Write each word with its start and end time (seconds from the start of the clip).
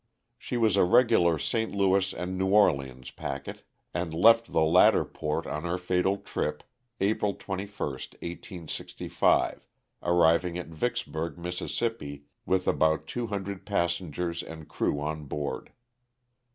She 0.39 0.57
was 0.57 0.77
a 0.77 0.83
regular 0.83 1.37
St. 1.37 1.75
Louis 1.75 2.11
and 2.11 2.35
New 2.35 2.47
Orleans 2.47 3.11
packet, 3.11 3.61
and 3.93 4.15
left 4.15 4.51
the 4.51 4.63
latter 4.63 5.05
port 5.05 5.45
on 5.45 5.63
her 5.63 5.77
fatal 5.77 6.17
trip 6.17 6.63
April 6.99 7.35
21, 7.35 7.67
1865, 7.87 9.63
arriving 10.01 10.57
at 10.57 10.69
Vicksburg, 10.69 11.37
Miss., 11.37 11.61
with 12.47 12.67
about 12.67 13.05
two 13.05 13.27
hundred 13.27 13.63
passengers 13.63 14.41
and 14.41 14.67
crew 14.67 14.99
on 14.99 15.25
board. 15.25 15.71